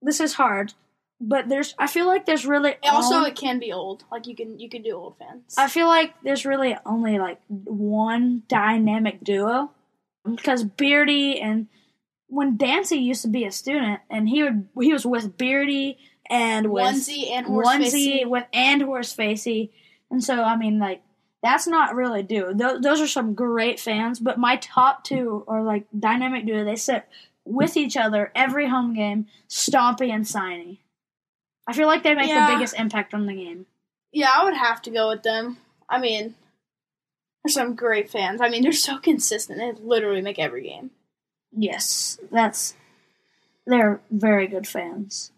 This 0.00 0.20
is 0.20 0.34
hard, 0.34 0.74
but 1.20 1.48
there's. 1.48 1.74
I 1.78 1.86
feel 1.86 2.06
like 2.06 2.26
there's 2.26 2.46
really 2.46 2.74
Also, 2.82 3.16
only- 3.16 3.30
it 3.30 3.36
can 3.36 3.58
be 3.58 3.72
old. 3.72 4.04
Like 4.10 4.26
you 4.26 4.34
can 4.34 4.58
you 4.58 4.68
can 4.68 4.82
do 4.82 4.92
old 4.96 5.16
fans. 5.18 5.54
I 5.58 5.68
feel 5.68 5.86
like 5.86 6.14
there's 6.22 6.44
really 6.46 6.76
only 6.86 7.18
like 7.18 7.40
one 7.48 8.42
dynamic 8.48 9.22
duo 9.22 9.70
because 10.24 10.64
Beardy 10.64 11.40
and 11.40 11.66
when 12.32 12.56
Dancy 12.56 12.96
used 12.96 13.22
to 13.22 13.28
be 13.28 13.44
a 13.44 13.52
student 13.52 14.00
and 14.08 14.28
he 14.28 14.42
would 14.42 14.68
he 14.80 14.92
was 14.92 15.04
with 15.04 15.36
Beardy 15.36 15.98
and 16.30 16.70
with 16.72 16.84
Onesie 16.84 17.30
and 17.30 17.46
horse 17.46 17.68
onesie 17.68 17.80
facey. 17.82 18.24
with 18.24 18.44
and 18.52 18.82
horse 18.82 19.12
facey, 19.12 19.70
and 20.10 20.24
so 20.24 20.42
I 20.42 20.56
mean 20.56 20.78
like 20.78 21.02
that's 21.42 21.66
not 21.66 21.94
really 21.94 22.20
a 22.20 22.22
duo. 22.22 22.54
Those, 22.54 22.80
those 22.80 23.00
are 23.00 23.06
some 23.08 23.34
great 23.34 23.78
fans, 23.80 24.18
but 24.20 24.38
my 24.38 24.56
top 24.56 25.04
two 25.04 25.44
are 25.48 25.62
like 25.62 25.86
dynamic 25.98 26.46
duo. 26.46 26.64
They 26.64 26.76
sit 26.76 27.04
with 27.44 27.76
each 27.76 27.96
other 27.96 28.30
every 28.34 28.68
home 28.68 28.94
game, 28.94 29.26
Stompy 29.48 30.08
and 30.10 30.26
Signy. 30.26 30.80
I 31.66 31.72
feel 31.74 31.88
like 31.88 32.02
they 32.04 32.14
make 32.14 32.28
Yeah. 32.28 32.46
the 32.48 32.54
biggest 32.54 32.74
impact 32.78 33.12
on 33.12 33.26
the 33.26 33.34
game. 33.34 33.66
Yeah, 34.12 34.30
I 34.34 34.44
would 34.44 34.54
have 34.54 34.80
to 34.82 34.90
go 34.90 35.08
with 35.08 35.22
them. 35.24 35.58
I 35.88 35.98
mean, 35.98 36.34
there's 37.42 37.54
some 37.54 37.74
great 37.74 38.08
fans. 38.10 38.40
I 38.40 38.48
mean, 38.48 38.62
they're 38.62 38.72
so 38.72 38.98
consistent. 38.98 39.58
They 39.58 39.72
literally 39.84 40.22
make 40.22 40.38
every 40.38 40.62
game. 40.62 40.92
Yes, 41.52 42.18
that's 42.30 42.74
they're 43.66 44.00
very 44.10 44.46
good 44.46 44.66
fans. 44.66 45.30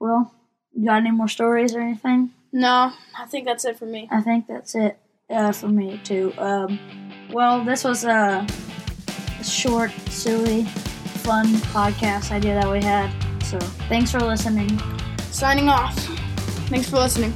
Well, 0.00 0.34
you 0.74 0.86
got 0.86 0.96
any 0.96 1.10
more 1.10 1.28
stories 1.28 1.74
or 1.74 1.80
anything? 1.80 2.30
No, 2.52 2.92
I 3.18 3.26
think 3.26 3.46
that's 3.46 3.64
it 3.64 3.78
for 3.78 3.86
me. 3.86 4.08
I 4.10 4.20
think 4.20 4.46
that's 4.46 4.74
it 4.74 4.98
uh, 5.30 5.52
for 5.52 5.68
me 5.68 6.00
too. 6.04 6.32
Um, 6.38 6.78
well, 7.30 7.64
this 7.64 7.84
was 7.84 8.04
a 8.04 8.46
short, 9.42 9.90
silly, 10.08 10.64
fun 10.64 11.46
podcast 11.72 12.30
idea 12.30 12.54
that 12.54 12.70
we 12.70 12.82
had. 12.82 13.10
So 13.44 13.58
thanks 13.88 14.10
for 14.10 14.20
listening. 14.20 14.80
Signing 15.30 15.68
off. 15.68 15.96
Thanks 16.68 16.88
for 16.88 16.96
listening. 16.96 17.34